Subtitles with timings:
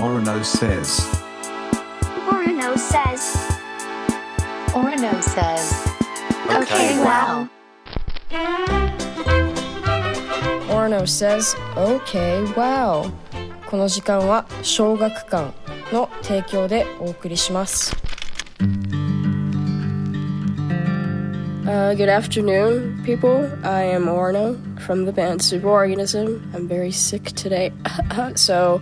[0.00, 1.00] Orono says.
[2.28, 3.36] Orono says.
[4.72, 5.96] Orono says.
[6.48, 7.48] Okay, wow.
[10.68, 13.10] Orno says, OK, wow.
[13.68, 15.52] この時間は小学館
[15.92, 17.96] の提供でお送りします。
[21.66, 23.50] Uh, good afternoon, people.
[23.64, 26.48] I am Orno from the band Super Organism.
[26.54, 27.72] I'm very sick today,
[28.36, 28.80] so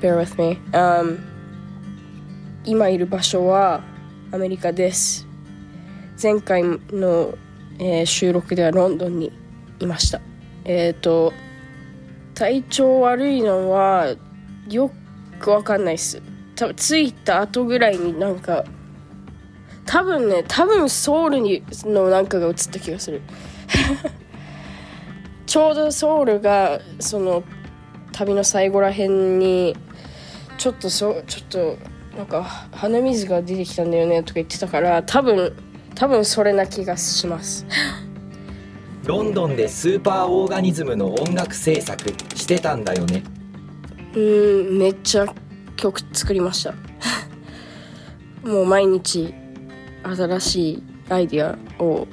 [0.00, 0.58] bear with me.
[0.72, 1.18] Um,
[2.64, 3.82] 今いる場所は
[4.32, 5.26] アメリカです。
[6.20, 7.36] 前回の、
[7.78, 9.32] えー収録ではロンドンに
[9.80, 10.20] いました。
[10.64, 11.32] えっ、と
[12.34, 14.14] 体調悪いのは
[14.68, 14.90] よ
[15.38, 16.20] くわかんないっす
[16.56, 18.64] 多分着いた後ぐらいになんか
[19.86, 23.22] 多分ね多分ソウルにのなんかが映った気がする
[25.46, 27.44] ちょうどソウルがその
[28.14, 29.76] 旅の最後らへんに
[30.56, 31.78] ちょっとそちょっと
[32.16, 35.52] なんか鼻水が出てきたんだよねとか言ってたから多分
[35.96, 37.66] 多分それな気がします。
[39.04, 43.22] ロンドンでスーパーオーガニズムの音楽制作してたんだよね。
[44.14, 45.26] うーんめっちゃ
[45.76, 46.72] 曲作りました。
[48.48, 49.34] もう毎日
[50.04, 52.06] 新しいアイディアを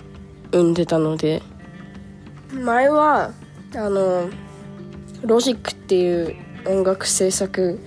[0.52, 1.44] 生んでたので。
[2.52, 3.32] 前は
[3.76, 4.30] あの
[5.24, 7.80] ロジックっていう音楽制作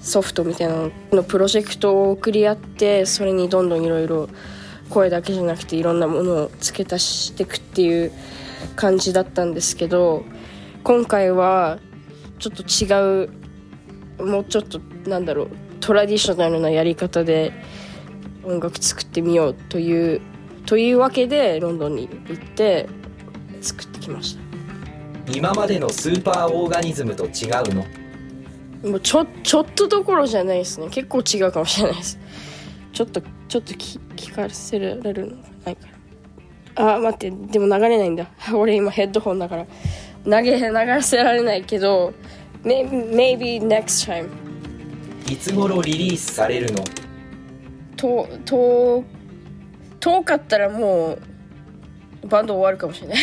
[0.00, 4.28] ソフトみたいなのプロジェクトを送り合ってそれにどんどんいろいろ
[4.90, 8.12] 声だけじゃなくていろんなものを付け足していくっていう
[8.76, 10.24] 感じだったんですけど
[10.82, 11.78] 今回は
[12.38, 17.52] ちょっと違うもうちょっとなんだろうトラディショナルなやり方で
[18.44, 20.20] 音楽作ってみようという
[20.66, 22.88] というわけでロンドンに行って
[23.60, 24.41] 作ってきました。
[25.30, 27.84] 今までのスーパーオーガニズムと違うの？
[28.82, 30.88] たもうちょちょっとどころじゃないですね。
[30.90, 32.18] 結構違うかもしれないです。
[32.92, 35.86] ちょっとちょっと聞聞かせられるのがないか
[36.74, 37.30] らあ待って。
[37.52, 38.26] でも流れないんだ。
[38.54, 39.66] 俺今ヘッドホンだから。
[40.24, 42.12] 投げ流せられないけど
[42.62, 44.28] may- maybe next time
[45.30, 46.84] いつ頃リリースされるの？
[47.96, 49.04] と遠
[50.00, 51.18] 遠かったらも
[52.22, 53.18] うバンド終わるかもしれない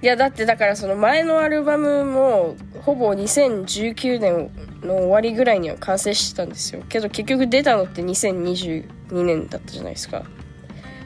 [0.00, 4.50] いやだってだからその前のアルバムもほぼ2019年
[4.82, 6.82] の終わりぐらいには完成してたんですよ。
[6.88, 8.84] けど結局出たのって2022
[9.24, 10.24] 年だったじゃないですか。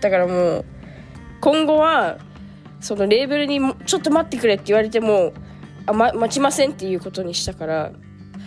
[0.00, 0.64] だからもう
[1.40, 2.18] 今後は
[2.80, 5.32] そのレーベルにちょっと待ってくれって言われても
[5.86, 7.92] あ、ま、待ちませんっていうことにしたから